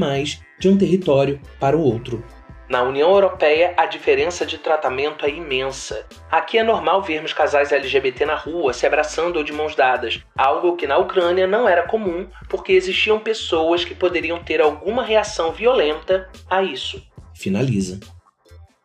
de 0.61 0.69
um 0.69 0.79
território 0.79 1.41
para 1.59 1.77
o 1.77 1.81
outro. 1.81 2.23
Na 2.69 2.83
União 2.83 3.11
Europeia, 3.11 3.75
a 3.77 3.87
diferença 3.87 4.45
de 4.45 4.59
tratamento 4.59 5.25
é 5.25 5.31
imensa. 5.31 6.05
Aqui 6.31 6.59
é 6.59 6.65
normal 6.65 7.01
vermos 7.01 7.33
casais 7.33 7.71
LGBT 7.71 8.27
na 8.27 8.35
rua 8.35 8.73
se 8.73 8.85
abraçando 8.85 9.37
ou 9.37 9.45
de 9.45 9.53
mãos 9.53 9.77
dadas, 9.77 10.21
algo 10.37 10.75
que 10.75 10.87
na 10.87 10.99
Ucrânia 10.99 11.47
não 11.47 11.69
era 11.69 11.87
comum 11.87 12.27
porque 12.49 12.73
existiam 12.73 13.21
pessoas 13.21 13.85
que 13.85 13.95
poderiam 13.95 14.43
ter 14.43 14.61
alguma 14.61 15.05
reação 15.05 15.53
violenta 15.53 16.29
a 16.51 16.61
isso. 16.63 17.01
Finaliza. 17.35 18.01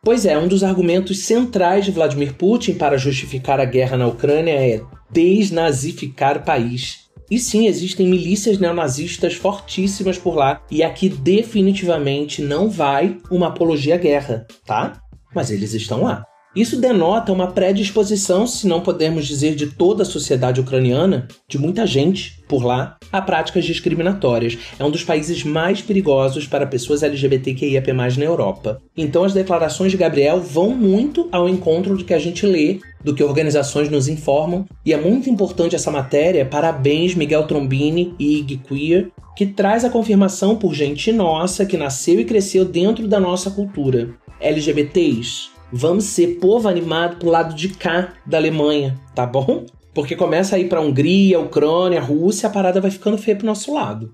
Pois 0.04 0.26
é, 0.26 0.38
um 0.38 0.48
dos 0.48 0.64
argumentos 0.64 1.26
centrais 1.26 1.86
de 1.86 1.92
Vladimir 1.92 2.34
Putin 2.34 2.76
para 2.76 2.98
justificar 2.98 3.60
a 3.60 3.66
guerra 3.66 3.98
na 3.98 4.08
Ucrânia 4.08 4.54
é 4.54 4.82
desnazificar 5.12 6.38
o 6.38 6.44
país. 6.44 7.11
E 7.32 7.40
sim, 7.40 7.66
existem 7.66 8.10
milícias 8.10 8.60
neonazistas 8.60 9.36
fortíssimas 9.36 10.18
por 10.18 10.36
lá, 10.36 10.62
e 10.70 10.84
aqui 10.84 11.08
definitivamente 11.08 12.42
não 12.42 12.70
vai 12.70 13.18
uma 13.32 13.48
apologia 13.48 13.96
à 13.96 13.98
guerra, 13.98 14.46
tá? 14.66 15.02
Mas 15.34 15.50
eles 15.50 15.74
estão 15.74 16.04
lá. 16.04 16.26
Isso 16.54 16.76
denota 16.76 17.32
uma 17.32 17.48
predisposição, 17.48 18.46
se 18.46 18.68
não 18.68 18.82
podemos 18.82 19.26
dizer 19.26 19.56
de 19.56 19.68
toda 19.68 20.04
a 20.04 20.06
sociedade 20.06 20.60
ucraniana, 20.60 21.26
de 21.48 21.58
muita 21.58 21.88
gente 21.88 22.44
por 22.46 22.66
lá, 22.66 22.98
a 23.10 23.22
práticas 23.22 23.64
discriminatórias. 23.64 24.58
É 24.78 24.84
um 24.84 24.92
dos 24.92 25.02
países 25.02 25.46
mais 25.46 25.82
perigosos 25.82 26.46
para 26.46 26.68
pessoas 26.68 27.04
LGBTQIAP+, 27.04 27.94
na 27.94 28.26
Europa. 28.26 28.82
Então 28.98 29.24
as 29.24 29.34
declarações 29.34 29.94
de 29.94 29.98
Gabriel 29.98 30.42
vão 30.42 30.72
muito 30.72 31.30
ao 31.32 31.48
encontro 31.48 31.96
do 31.96 32.04
que 32.04 32.14
a 32.14 32.20
gente 32.20 32.46
lê, 32.46 32.82
do 33.02 33.16
que 33.16 33.24
organizações 33.24 33.90
nos 33.90 34.10
informam, 34.10 34.66
e 34.86 34.92
é 34.92 34.98
muito 34.98 35.30
importante 35.30 35.78
essa 35.78 35.90
matéria. 35.90 36.46
Parabéns, 36.46 37.16
Miguel 37.16 37.48
Trombini 37.48 38.14
e 38.20 38.40
Ig 38.40 38.58
Queer, 38.58 39.10
que 39.38 39.46
traz 39.46 39.86
a 39.86 39.90
confirmação 39.90 40.58
por 40.58 40.74
gente 40.74 41.14
nossa 41.14 41.66
que 41.66 41.78
nasceu 41.78 42.20
e 42.20 42.26
cresceu 42.26 42.66
dentro 42.66 43.08
da 43.08 43.22
nossa 43.22 43.50
cultura. 43.50 44.10
LGBTs, 44.42 45.52
vamos 45.72 46.06
ser 46.06 46.40
povo 46.40 46.68
animado 46.68 47.18
pro 47.18 47.30
lado 47.30 47.56
de 47.56 47.70
cá 47.70 48.14
da 48.26 48.38
Alemanha, 48.38 49.00
tá 49.16 49.26
bom? 49.26 49.66
Porque 49.94 50.16
começa 50.16 50.56
a 50.56 50.60
ir 50.60 50.70
pra 50.70 50.82
Hungria, 50.82 51.40
Ucrânia, 51.40 52.02
Rússia, 52.02 52.48
a 52.48 52.52
parada 52.52 52.82
vai 52.82 52.92
ficando 52.92 53.18
feia 53.18 53.38
pro 53.38 53.46
nosso 53.46 53.74
lado. 53.74 54.12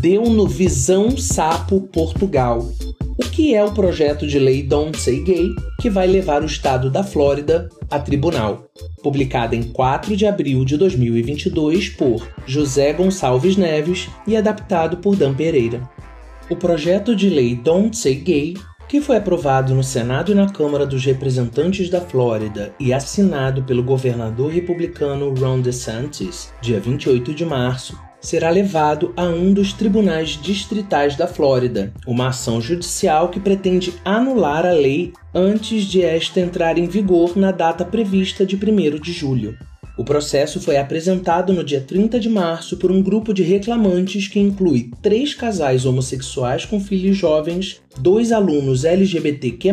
Deu 0.00 0.24
no 0.24 0.48
Visão 0.48 1.16
Sapo 1.16 1.80
Portugal. 1.80 2.66
O 3.18 3.30
que 3.30 3.54
é 3.54 3.62
o 3.62 3.72
projeto 3.72 4.26
de 4.26 4.38
lei 4.38 4.62
Don't 4.62 4.98
Say 4.98 5.22
Gay 5.22 5.50
que 5.80 5.88
vai 5.88 6.06
levar 6.06 6.42
o 6.42 6.46
estado 6.46 6.90
da 6.90 7.04
Flórida 7.04 7.68
a 7.90 8.00
tribunal? 8.00 8.64
Publicada 9.02 9.54
em 9.54 9.62
4 9.62 10.16
de 10.16 10.26
abril 10.26 10.64
de 10.64 10.76
2022 10.76 11.90
por 11.90 12.26
José 12.46 12.92
Gonçalves 12.92 13.56
Neves 13.56 14.08
e 14.26 14.36
adaptado 14.36 14.96
por 14.96 15.14
Dan 15.14 15.34
Pereira. 15.34 15.88
O 16.52 16.56
projeto 16.56 17.16
de 17.16 17.30
lei 17.30 17.56
Don't 17.56 17.96
Say 17.96 18.14
Gay, 18.14 18.54
que 18.86 19.00
foi 19.00 19.16
aprovado 19.16 19.74
no 19.74 19.82
Senado 19.82 20.32
e 20.32 20.34
na 20.34 20.50
Câmara 20.50 20.84
dos 20.84 21.02
Representantes 21.02 21.88
da 21.88 21.98
Flórida 21.98 22.74
e 22.78 22.92
assinado 22.92 23.62
pelo 23.62 23.82
governador 23.82 24.50
republicano 24.50 25.32
Ron 25.32 25.62
DeSantis, 25.62 26.52
dia 26.60 26.78
28 26.78 27.32
de 27.32 27.46
março, 27.46 27.98
será 28.20 28.50
levado 28.50 29.14
a 29.16 29.22
um 29.22 29.54
dos 29.54 29.72
tribunais 29.72 30.38
distritais 30.42 31.16
da 31.16 31.26
Flórida, 31.26 31.90
uma 32.06 32.28
ação 32.28 32.60
judicial 32.60 33.30
que 33.30 33.40
pretende 33.40 33.94
anular 34.04 34.66
a 34.66 34.72
lei 34.72 35.14
antes 35.34 35.84
de 35.84 36.02
esta 36.02 36.38
entrar 36.38 36.76
em 36.76 36.86
vigor 36.86 37.34
na 37.34 37.50
data 37.50 37.82
prevista 37.82 38.44
de 38.44 38.56
1 38.56 39.00
de 39.00 39.10
julho. 39.10 39.56
O 40.02 40.04
processo 40.04 40.60
foi 40.60 40.78
apresentado 40.78 41.52
no 41.52 41.62
dia 41.62 41.80
30 41.80 42.18
de 42.18 42.28
março 42.28 42.76
por 42.76 42.90
um 42.90 43.00
grupo 43.00 43.32
de 43.32 43.44
reclamantes 43.44 44.26
que 44.26 44.40
inclui 44.40 44.90
três 45.00 45.32
casais 45.32 45.86
homossexuais 45.86 46.64
com 46.64 46.80
filhos 46.80 47.16
jovens, 47.16 47.80
dois 48.00 48.32
alunos 48.32 48.84
LGBTQ, 48.84 49.72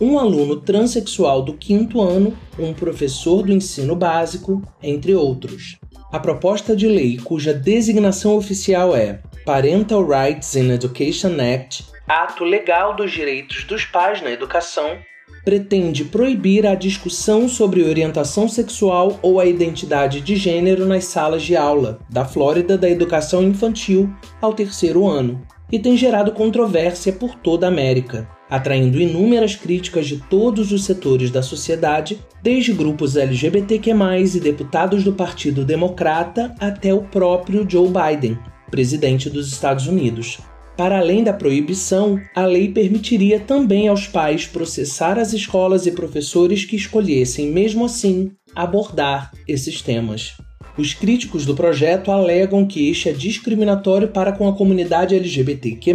um 0.00 0.18
aluno 0.18 0.56
transexual 0.56 1.42
do 1.42 1.52
quinto 1.52 2.00
ano, 2.00 2.34
um 2.58 2.72
professor 2.72 3.42
do 3.42 3.52
ensino 3.52 3.94
básico, 3.94 4.62
entre 4.82 5.14
outros. 5.14 5.78
A 6.10 6.18
proposta 6.18 6.74
de 6.74 6.88
lei, 6.88 7.18
cuja 7.18 7.52
designação 7.52 8.34
oficial 8.34 8.96
é 8.96 9.20
Parental 9.44 10.02
Rights 10.02 10.56
in 10.56 10.70
Education 10.70 11.36
Act, 11.38 11.84
Ato 12.08 12.42
Legal 12.42 12.96
dos 12.96 13.12
Direitos 13.12 13.64
dos 13.64 13.84
Pais 13.84 14.22
na 14.22 14.30
Educação, 14.30 14.96
pretende 15.44 16.04
proibir 16.04 16.66
a 16.66 16.74
discussão 16.74 17.48
sobre 17.48 17.82
orientação 17.82 18.48
sexual 18.48 19.18
ou 19.22 19.40
a 19.40 19.46
identidade 19.46 20.20
de 20.20 20.36
gênero 20.36 20.86
nas 20.86 21.04
salas 21.04 21.42
de 21.42 21.56
aula 21.56 21.98
da 22.08 22.24
Flórida 22.24 22.78
da 22.78 22.88
educação 22.88 23.42
infantil 23.42 24.12
ao 24.40 24.52
terceiro 24.52 25.08
ano 25.08 25.42
e 25.70 25.78
tem 25.78 25.96
gerado 25.96 26.32
controvérsia 26.32 27.14
por 27.14 27.34
toda 27.34 27.66
a 27.66 27.70
América, 27.70 28.28
atraindo 28.50 29.00
inúmeras 29.00 29.56
críticas 29.56 30.06
de 30.06 30.18
todos 30.18 30.70
os 30.70 30.84
setores 30.84 31.30
da 31.30 31.40
sociedade, 31.42 32.20
desde 32.42 32.74
grupos 32.74 33.16
LGBTQ+, 33.16 33.90
e 34.34 34.40
deputados 34.40 35.02
do 35.02 35.14
Partido 35.14 35.64
Democrata 35.64 36.54
até 36.60 36.92
o 36.92 37.00
próprio 37.00 37.64
Joe 37.66 37.88
Biden, 37.88 38.38
presidente 38.70 39.30
dos 39.30 39.50
Estados 39.50 39.86
Unidos. 39.86 40.38
Para 40.76 40.98
além 40.98 41.22
da 41.22 41.32
proibição, 41.32 42.18
a 42.34 42.46
lei 42.46 42.68
permitiria 42.68 43.38
também 43.38 43.88
aos 43.88 44.06
pais 44.06 44.46
processar 44.46 45.18
as 45.18 45.32
escolas 45.32 45.86
e 45.86 45.92
professores 45.92 46.64
que 46.64 46.76
escolhessem, 46.76 47.50
mesmo 47.50 47.84
assim, 47.84 48.32
abordar 48.54 49.30
esses 49.46 49.82
temas. 49.82 50.32
Os 50.76 50.94
críticos 50.94 51.44
do 51.44 51.54
projeto 51.54 52.10
alegam 52.10 52.66
que 52.66 52.88
este 52.88 53.10
é 53.10 53.12
discriminatório 53.12 54.08
para 54.08 54.32
com 54.32 54.48
a 54.48 54.54
comunidade 54.54 55.14
LGBTQ, 55.14 55.94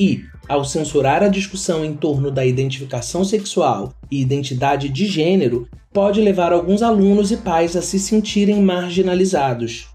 e, 0.00 0.22
ao 0.48 0.64
censurar 0.64 1.22
a 1.22 1.28
discussão 1.28 1.84
em 1.84 1.92
torno 1.92 2.30
da 2.30 2.46
identificação 2.46 3.22
sexual 3.22 3.92
e 4.10 4.22
identidade 4.22 4.88
de 4.88 5.06
gênero, 5.06 5.68
pode 5.92 6.22
levar 6.22 6.52
alguns 6.52 6.82
alunos 6.82 7.30
e 7.30 7.36
pais 7.36 7.76
a 7.76 7.82
se 7.82 7.98
sentirem 7.98 8.62
marginalizados. 8.62 9.88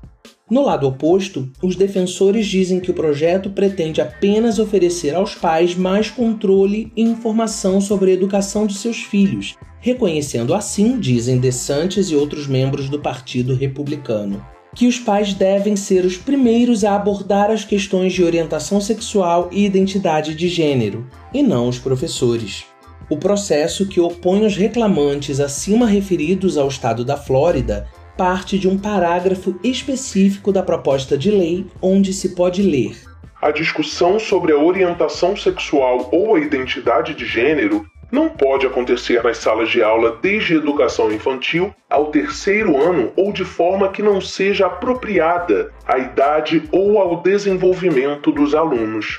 No 0.52 0.62
lado 0.66 0.86
oposto, 0.86 1.50
os 1.64 1.78
defensores 1.78 2.46
dizem 2.46 2.82
que 2.82 2.92
o 2.92 2.94
projeto 2.94 3.50
pretende 3.52 4.02
apenas 4.02 4.60
oferecer 4.60 5.16
aos 5.16 5.34
pais 5.34 5.76
mais 5.76 6.10
controle 6.10 6.92
e 6.94 7.02
informação 7.02 7.80
sobre 7.80 8.12
a 8.12 8.14
educação 8.14 8.68
de 8.68 8.74
seus 8.74 8.98
filhos, 8.98 9.56
reconhecendo 9.80 10.54
assim, 10.54 11.00
dizem 11.00 11.40
DeSantis 11.40 12.12
e 12.12 12.16
outros 12.18 12.48
membros 12.48 12.90
do 12.90 13.00
Partido 13.00 13.56
Republicano, 13.56 14.46
que 14.76 14.88
os 14.88 15.00
pais 15.00 15.34
devem 15.34 15.78
ser 15.78 16.04
os 16.04 16.18
primeiros 16.18 16.84
a 16.84 16.98
abordar 16.98 17.50
as 17.50 17.64
questões 17.64 18.12
de 18.12 18.22
orientação 18.22 18.82
sexual 18.82 19.48
e 19.54 19.64
identidade 19.64 20.36
de 20.36 20.50
gênero, 20.50 21.08
e 21.34 21.42
não 21.42 21.70
os 21.70 21.80
professores. 21.80 22.66
O 23.10 23.16
processo 23.16 23.88
que 23.88 24.02
opõe 24.02 24.46
os 24.46 24.58
reclamantes 24.58 25.40
acima 25.40 25.86
referidos 25.86 26.58
ao 26.58 26.68
estado 26.68 27.06
da 27.06 27.16
Flórida 27.16 27.88
parte 28.18 28.58
de 28.58 28.68
um 28.68 28.78
parágrafo 28.78 29.56
específico 29.64 30.52
da 30.52 30.64
proposta 30.64 31.18
de 31.18 31.32
lei 31.32 31.66
onde 31.82 32.14
se 32.14 32.36
pode 32.36 32.62
ler. 32.62 32.96
A 33.42 33.52
discussão 33.52 34.20
sobre 34.20 34.54
a 34.54 34.58
orientação 34.58 35.36
sexual 35.36 36.10
ou 36.12 36.36
a 36.36 36.40
identidade 36.40 37.16
de 37.16 37.26
gênero 37.26 37.86
não 38.12 38.30
pode 38.30 38.68
acontecer 38.68 39.24
nas 39.24 39.38
salas 39.38 39.70
de 39.70 39.82
aula 39.82 40.20
desde 40.22 40.54
a 40.54 40.58
educação 40.58 41.12
infantil 41.12 41.74
ao 41.90 42.12
terceiro 42.12 42.80
ano 42.80 43.12
ou 43.16 43.32
de 43.32 43.46
forma 43.46 43.90
que 43.90 44.04
não 44.04 44.20
seja 44.20 44.68
apropriada 44.68 45.72
à 45.88 45.98
idade 45.98 46.64
ou 46.72 47.00
ao 47.00 47.22
desenvolvimento 47.22 48.32
dos 48.32 48.54
alunos. 48.54 49.18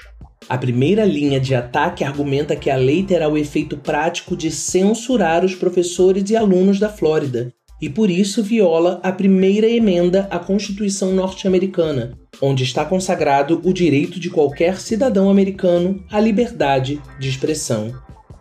A 0.49 0.59
primeira 0.59 1.05
linha 1.05 1.41
de 1.41 1.55
ataque 1.55 2.05
argumenta 2.05 2.55
que 2.55 2.69
a 2.69 2.77
lei 2.77 3.03
terá 3.03 3.29
o 3.29 3.39
efeito 3.39 3.77
prático 3.77 4.37
de 4.37 4.51
censurar 4.51 5.45
os 5.45 5.55
professores 5.55 6.29
e 6.31 6.37
alunos 6.37 6.79
da 6.79 6.89
Flórida 6.89 7.53
e 7.83 7.91
por 7.91 8.09
isso 8.09 8.45
viola 8.45 9.01
a 9.03 9.11
primeira 9.11 9.69
emenda 9.69 10.29
à 10.31 10.39
Constituição 10.39 11.13
norte-americana, 11.13 12.17
onde 12.41 12.63
está 12.63 12.85
consagrado 12.85 13.61
o 13.65 13.73
direito 13.73 14.21
de 14.21 14.31
qualquer 14.31 14.81
cidadão 14.81 15.29
americano 15.29 16.01
à 16.09 16.21
liberdade 16.21 17.03
de 17.19 17.29
expressão. 17.29 17.93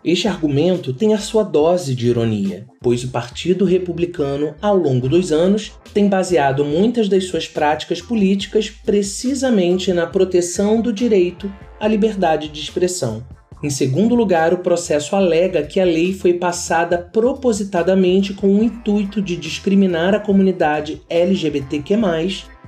Este 0.04 0.28
argumento 0.28 0.92
tem 0.92 1.12
a 1.12 1.18
sua 1.18 1.42
dose 1.42 1.94
de 1.94 2.08
ironia, 2.08 2.66
pois 2.80 3.02
o 3.02 3.08
Partido 3.08 3.64
Republicano, 3.64 4.54
ao 4.62 4.76
longo 4.76 5.08
dos 5.08 5.32
anos, 5.32 5.72
tem 5.92 6.08
baseado 6.08 6.64
muitas 6.64 7.08
das 7.08 7.24
suas 7.24 7.48
práticas 7.48 8.00
políticas 8.00 8.70
precisamente 8.70 9.92
na 9.92 10.06
proteção 10.06 10.80
do 10.80 10.92
direito 10.92 11.52
à 11.80 11.88
liberdade 11.88 12.48
de 12.48 12.60
expressão. 12.60 13.24
Em 13.62 13.70
segundo 13.70 14.16
lugar, 14.16 14.52
o 14.52 14.58
processo 14.58 15.14
alega 15.14 15.62
que 15.62 15.78
a 15.78 15.84
lei 15.84 16.12
foi 16.12 16.32
passada 16.34 16.98
propositadamente 16.98 18.34
com 18.34 18.48
o 18.48 18.62
intuito 18.62 19.22
de 19.22 19.36
discriminar 19.36 20.16
a 20.16 20.18
comunidade 20.18 21.00
LGBTQ+, 21.08 21.96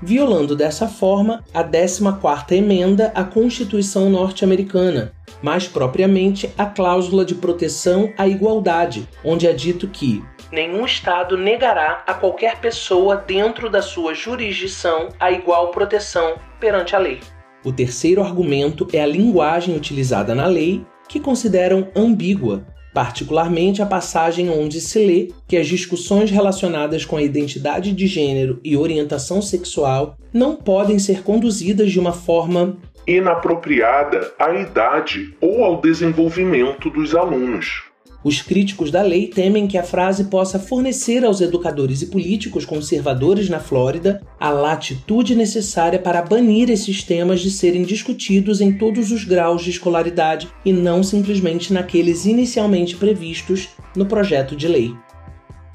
violando 0.00 0.54
dessa 0.54 0.86
forma 0.86 1.42
a 1.52 1.64
14ª 1.64 2.52
emenda 2.52 3.10
à 3.12 3.24
Constituição 3.24 4.08
norte-americana, 4.08 5.12
mais 5.42 5.66
propriamente 5.66 6.48
a 6.56 6.64
cláusula 6.64 7.24
de 7.24 7.34
proteção 7.34 8.12
à 8.16 8.28
igualdade, 8.28 9.08
onde 9.24 9.48
é 9.48 9.52
dito 9.52 9.88
que 9.88 10.22
nenhum 10.52 10.84
estado 10.84 11.36
negará 11.36 12.04
a 12.06 12.14
qualquer 12.14 12.60
pessoa 12.60 13.16
dentro 13.16 13.68
da 13.68 13.82
sua 13.82 14.14
jurisdição 14.14 15.08
a 15.18 15.32
igual 15.32 15.72
proteção 15.72 16.36
perante 16.60 16.94
a 16.94 16.98
lei. 17.00 17.18
O 17.64 17.72
terceiro 17.72 18.22
argumento 18.22 18.86
é 18.92 19.00
a 19.00 19.06
linguagem 19.06 19.74
utilizada 19.74 20.34
na 20.34 20.46
lei, 20.46 20.84
que 21.08 21.18
consideram 21.18 21.88
ambígua, 21.96 22.66
particularmente 22.92 23.80
a 23.80 23.86
passagem 23.86 24.50
onde 24.50 24.80
se 24.82 24.98
lê 24.98 25.28
que 25.48 25.56
as 25.56 25.66
discussões 25.66 26.30
relacionadas 26.30 27.06
com 27.06 27.16
a 27.16 27.22
identidade 27.22 27.92
de 27.92 28.06
gênero 28.06 28.60
e 28.62 28.76
orientação 28.76 29.40
sexual 29.40 30.18
não 30.32 30.56
podem 30.56 30.98
ser 30.98 31.22
conduzidas 31.22 31.90
de 31.90 31.98
uma 31.98 32.12
forma 32.12 32.76
inapropriada 33.06 34.32
à 34.38 34.52
idade 34.54 35.34
ou 35.40 35.64
ao 35.64 35.80
desenvolvimento 35.80 36.90
dos 36.90 37.14
alunos. 37.14 37.93
Os 38.24 38.40
críticos 38.40 38.90
da 38.90 39.02
lei 39.02 39.26
temem 39.26 39.66
que 39.66 39.76
a 39.76 39.82
frase 39.82 40.24
possa 40.24 40.58
fornecer 40.58 41.22
aos 41.26 41.42
educadores 41.42 42.00
e 42.00 42.06
políticos 42.06 42.64
conservadores 42.64 43.50
na 43.50 43.60
Flórida 43.60 44.22
a 44.40 44.48
latitude 44.48 45.34
necessária 45.34 45.98
para 45.98 46.22
banir 46.22 46.70
esses 46.70 47.02
temas 47.02 47.40
de 47.40 47.50
serem 47.50 47.82
discutidos 47.82 48.62
em 48.62 48.72
todos 48.78 49.12
os 49.12 49.24
graus 49.24 49.62
de 49.62 49.68
escolaridade 49.68 50.48
e 50.64 50.72
não 50.72 51.02
simplesmente 51.02 51.70
naqueles 51.70 52.24
inicialmente 52.24 52.96
previstos 52.96 53.68
no 53.94 54.06
projeto 54.06 54.56
de 54.56 54.68
lei. 54.68 54.94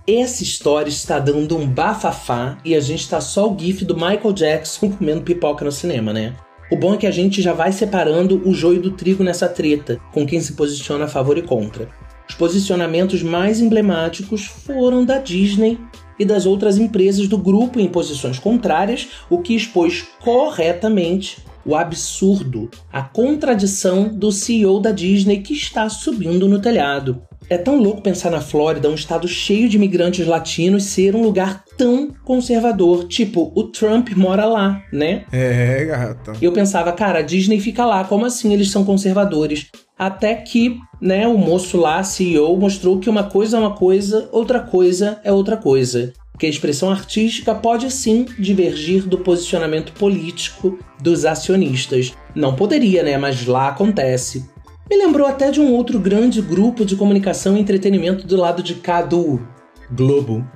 Essa 0.07 0.41
história 0.41 0.89
está 0.89 1.19
dando 1.19 1.55
um 1.55 1.67
bafafá 1.67 2.57
e 2.65 2.73
a 2.73 2.79
gente 2.79 3.01
está 3.01 3.21
só 3.21 3.47
o 3.47 3.55
gif 3.55 3.85
do 3.85 3.93
Michael 3.93 4.33
Jackson 4.33 4.89
comendo 4.97 5.21
pipoca 5.21 5.63
no 5.63 5.71
cinema, 5.71 6.12
né? 6.12 6.33
O 6.71 6.75
bom 6.75 6.95
é 6.95 6.97
que 6.97 7.05
a 7.05 7.12
gente 7.12 7.43
já 7.43 7.53
vai 7.53 7.71
separando 7.71 8.41
o 8.43 8.53
joio 8.55 8.81
do 8.81 8.91
trigo 8.91 9.23
nessa 9.23 9.47
treta, 9.47 9.99
com 10.12 10.25
quem 10.25 10.41
se 10.41 10.53
posiciona 10.53 11.05
a 11.05 11.07
favor 11.07 11.38
e 11.38 11.43
contra. 11.43 12.08
Os 12.29 12.35
posicionamentos 12.35 13.23
mais 13.23 13.59
emblemáticos 13.59 14.45
foram 14.45 15.03
da 15.03 15.17
Disney 15.17 15.79
e 16.19 16.25
das 16.25 16.45
outras 16.45 16.77
empresas 16.77 17.27
do 17.27 17.37
grupo 17.37 17.79
em 17.79 17.87
posições 17.87 18.37
contrárias, 18.37 19.07
o 19.29 19.39
que 19.39 19.55
expôs 19.55 20.05
corretamente 20.21 21.43
o 21.65 21.75
absurdo, 21.75 22.69
a 22.91 23.01
contradição 23.01 24.09
do 24.09 24.31
CEO 24.31 24.79
da 24.79 24.91
Disney 24.91 25.41
que 25.41 25.53
está 25.53 25.87
subindo 25.89 26.47
no 26.47 26.59
telhado. 26.59 27.21
É 27.49 27.57
tão 27.57 27.79
louco 27.79 28.01
pensar 28.01 28.29
na 28.29 28.41
Flórida, 28.41 28.89
um 28.89 28.93
estado 28.93 29.27
cheio 29.27 29.67
de 29.67 29.75
imigrantes 29.75 30.27
latinos, 30.27 30.83
ser 30.83 31.15
um 31.15 31.23
lugar 31.23 31.63
tão 31.77 32.11
conservador. 32.23 33.07
Tipo, 33.07 33.51
o 33.55 33.63
Trump 33.63 34.09
mora 34.15 34.45
lá, 34.45 34.83
né? 34.93 35.25
É, 35.31 35.83
gata. 35.85 36.33
Eu 36.39 36.51
pensava, 36.51 36.91
cara, 36.91 37.19
a 37.19 37.23
Disney 37.23 37.59
fica 37.59 37.85
lá, 37.85 38.03
como 38.03 38.25
assim 38.25 38.53
eles 38.53 38.69
são 38.69 38.85
conservadores? 38.85 39.67
Até 39.99 40.33
que, 40.33 40.79
né, 41.01 41.27
o 41.27 41.38
moço 41.38 41.77
lá, 41.77 42.01
CEO, 42.01 42.55
mostrou 42.55 42.99
que 42.99 43.09
uma 43.09 43.25
coisa 43.25 43.57
é 43.57 43.59
uma 43.59 43.75
coisa, 43.75 44.29
outra 44.31 44.62
coisa 44.62 45.19
é 45.25 45.33
outra 45.33 45.57
coisa. 45.57 46.13
Que 46.39 46.45
a 46.45 46.49
expressão 46.49 46.89
artística 46.89 47.53
pode 47.53 47.91
sim 47.91 48.25
divergir 48.39 49.05
do 49.05 49.17
posicionamento 49.17 49.91
político 49.91 50.79
dos 51.01 51.25
acionistas. 51.25 52.13
Não 52.33 52.55
poderia, 52.55 53.03
né? 53.03 53.17
Mas 53.17 53.45
lá 53.45 53.67
acontece. 53.67 54.49
Me 54.89 54.95
lembrou 54.95 55.27
até 55.27 55.51
de 55.51 55.59
um 55.59 55.73
outro 55.73 55.99
grande 55.99 56.41
grupo 56.41 56.85
de 56.85 56.95
comunicação 56.95 57.57
e 57.57 57.59
entretenimento 57.59 58.25
do 58.25 58.38
lado 58.38 58.63
de 58.63 58.75
cá 58.75 59.01
do 59.01 59.45
Globo. 59.91 60.47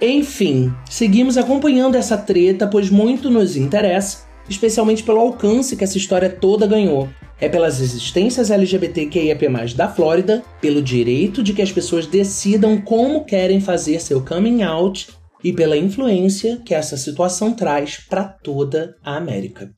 Enfim, 0.00 0.72
seguimos 0.90 1.38
acompanhando 1.38 1.96
essa 1.96 2.18
treta, 2.18 2.66
pois 2.66 2.90
muito 2.90 3.30
nos 3.30 3.56
interessa, 3.56 4.26
especialmente 4.46 5.02
pelo 5.02 5.20
alcance 5.20 5.74
que 5.74 5.82
essa 5.82 5.96
história 5.96 6.28
toda 6.28 6.66
ganhou. 6.66 7.08
É 7.40 7.48
pelas 7.48 7.80
existências 7.80 8.50
LGBTQIAP+, 8.50 9.74
da 9.76 9.88
Flórida, 9.88 10.42
pelo 10.60 10.82
direito 10.82 11.40
de 11.40 11.52
que 11.52 11.62
as 11.62 11.70
pessoas 11.70 12.04
decidam 12.04 12.80
como 12.80 13.24
querem 13.24 13.60
fazer 13.60 14.00
seu 14.00 14.24
coming 14.24 14.62
out 14.62 15.08
e 15.44 15.52
pela 15.52 15.76
influência 15.76 16.60
que 16.64 16.74
essa 16.74 16.96
situação 16.96 17.52
traz 17.52 17.98
para 18.08 18.24
toda 18.24 18.96
a 19.04 19.16
América. 19.16 19.70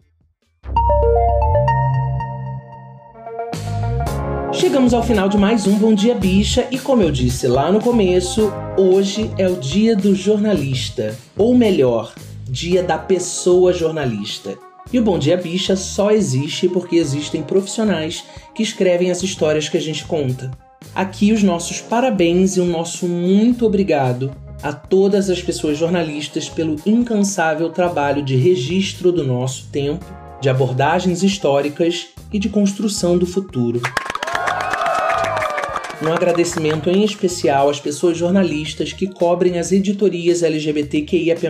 Chegamos 4.52 4.94
ao 4.94 5.02
final 5.02 5.28
de 5.28 5.36
mais 5.36 5.66
um 5.66 5.78
Bom 5.78 5.94
Dia 5.94 6.14
Bicha 6.14 6.66
e 6.70 6.78
como 6.78 7.02
eu 7.02 7.10
disse 7.10 7.46
lá 7.46 7.70
no 7.70 7.80
começo, 7.80 8.50
hoje 8.78 9.30
é 9.36 9.46
o 9.46 9.56
dia 9.56 9.94
do 9.94 10.14
jornalista, 10.14 11.14
ou 11.36 11.54
melhor, 11.54 12.14
dia 12.48 12.82
da 12.82 12.96
pessoa 12.96 13.70
jornalista. 13.72 14.69
E 14.92 14.98
o 14.98 15.02
Bom 15.02 15.18
Dia 15.18 15.36
Bicha 15.36 15.76
só 15.76 16.10
existe 16.10 16.68
porque 16.68 16.96
existem 16.96 17.42
profissionais 17.42 18.24
que 18.54 18.62
escrevem 18.62 19.10
as 19.10 19.22
histórias 19.22 19.68
que 19.68 19.76
a 19.76 19.80
gente 19.80 20.04
conta. 20.04 20.50
Aqui 20.94 21.32
os 21.32 21.42
nossos 21.42 21.80
parabéns 21.80 22.56
e 22.56 22.60
o 22.60 22.64
nosso 22.64 23.06
muito 23.06 23.64
obrigado 23.64 24.34
a 24.62 24.72
todas 24.72 25.30
as 25.30 25.40
pessoas 25.40 25.78
jornalistas 25.78 26.48
pelo 26.48 26.76
incansável 26.84 27.70
trabalho 27.70 28.22
de 28.22 28.34
registro 28.34 29.12
do 29.12 29.24
nosso 29.24 29.68
tempo, 29.70 30.04
de 30.40 30.48
abordagens 30.48 31.22
históricas 31.22 32.08
e 32.32 32.38
de 32.38 32.48
construção 32.48 33.16
do 33.16 33.26
futuro. 33.26 33.80
Um 36.02 36.12
agradecimento 36.12 36.90
em 36.90 37.04
especial 37.04 37.68
às 37.68 37.78
pessoas 37.78 38.16
jornalistas 38.16 38.92
que 38.92 39.06
cobrem 39.06 39.58
as 39.58 39.70
editorias 39.70 40.42
LGBTQIAP+, 40.42 41.48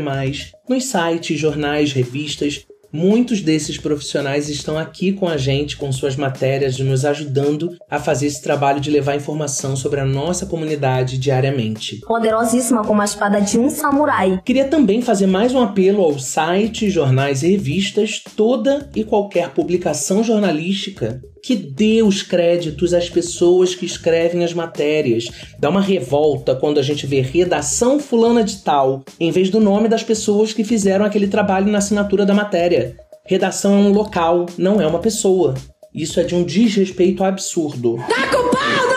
nos 0.68 0.84
sites, 0.84 1.38
jornais, 1.38 1.92
revistas 1.92 2.66
Muitos 2.92 3.40
desses 3.40 3.78
profissionais 3.78 4.48
estão 4.48 4.76
aqui 4.76 5.12
com 5.12 5.28
a 5.28 5.36
gente, 5.36 5.76
com 5.76 5.92
suas 5.92 6.16
matérias, 6.16 6.78
nos 6.80 7.04
ajudando 7.04 7.76
a 7.88 8.00
fazer 8.00 8.26
esse 8.26 8.42
trabalho 8.42 8.80
de 8.80 8.90
levar 8.90 9.14
informação 9.14 9.76
sobre 9.76 10.00
a 10.00 10.04
nossa 10.04 10.44
comunidade 10.44 11.16
diariamente. 11.16 12.00
Poderosíssima 12.00 12.84
como 12.84 13.00
a 13.00 13.04
espada 13.04 13.40
de 13.40 13.58
um 13.58 13.70
samurai. 13.70 14.40
Queria 14.44 14.64
também 14.64 15.02
fazer 15.02 15.28
mais 15.28 15.54
um 15.54 15.60
apelo 15.60 16.02
aos 16.02 16.24
sites, 16.24 16.92
jornais 16.92 17.44
e 17.44 17.50
revistas, 17.50 18.22
toda 18.36 18.90
e 18.94 19.04
qualquer 19.04 19.50
publicação 19.50 20.24
jornalística 20.24 21.20
que 21.42 21.56
dê 21.56 22.02
os 22.02 22.22
créditos 22.22 22.92
às 22.92 23.08
pessoas 23.08 23.74
que 23.74 23.86
escrevem 23.86 24.44
as 24.44 24.52
matérias. 24.52 25.28
Dá 25.58 25.68
uma 25.70 25.80
revolta 25.80 26.54
quando 26.54 26.78
a 26.78 26.82
gente 26.82 27.06
vê 27.06 27.20
redação 27.20 27.98
fulana 27.98 28.44
de 28.44 28.58
tal, 28.58 29.04
em 29.18 29.30
vez 29.30 29.50
do 29.50 29.60
nome 29.60 29.88
das 29.88 30.02
pessoas 30.02 30.52
que 30.52 30.64
fizeram 30.64 31.04
aquele 31.04 31.28
trabalho 31.28 31.70
na 31.70 31.78
assinatura 31.78 32.26
da 32.26 32.34
matéria. 32.34 32.96
Redação 33.24 33.74
é 33.74 33.78
um 33.78 33.92
local, 33.92 34.46
não 34.58 34.80
é 34.80 34.86
uma 34.86 34.98
pessoa. 34.98 35.54
Isso 35.94 36.20
é 36.20 36.24
de 36.24 36.34
um 36.34 36.44
desrespeito 36.44 37.24
absurdo. 37.24 37.96
Tá 38.08 38.26
culpado! 38.28 38.90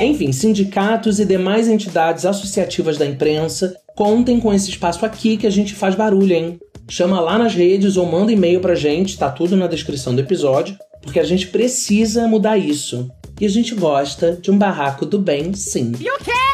Enfim, 0.00 0.32
sindicatos 0.32 1.20
e 1.20 1.24
demais 1.24 1.68
entidades 1.68 2.26
associativas 2.26 2.98
da 2.98 3.06
imprensa, 3.06 3.76
contem 3.96 4.40
com 4.40 4.52
esse 4.52 4.70
espaço 4.70 5.06
aqui 5.06 5.36
que 5.36 5.46
a 5.46 5.50
gente 5.50 5.74
faz 5.74 5.94
barulho, 5.94 6.34
hein? 6.34 6.58
Chama 6.88 7.20
lá 7.20 7.38
nas 7.38 7.54
redes 7.54 7.96
ou 7.96 8.04
manda 8.04 8.32
e-mail 8.32 8.60
pra 8.60 8.74
gente, 8.74 9.16
tá 9.16 9.30
tudo 9.30 9.56
na 9.56 9.66
descrição 9.66 10.14
do 10.14 10.20
episódio 10.20 10.76
porque 11.04 11.20
a 11.20 11.24
gente 11.24 11.48
precisa 11.48 12.26
mudar 12.26 12.56
isso. 12.58 13.10
E 13.40 13.46
a 13.46 13.48
gente 13.48 13.74
gosta 13.74 14.38
de 14.40 14.50
um 14.50 14.58
barraco 14.58 15.04
do 15.04 15.18
bem, 15.18 15.54
sim. 15.54 15.92
E 16.00 16.10
o 16.10 16.18
quê? 16.18 16.53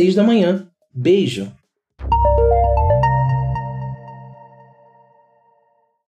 seis 0.00 0.14
da 0.14 0.22
manhã. 0.22 0.66
Beijo! 0.94 1.52